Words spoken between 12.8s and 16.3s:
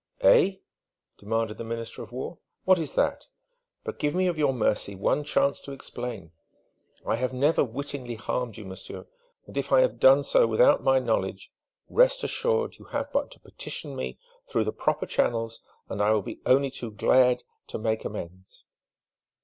have but to petition me through the proper channels and I will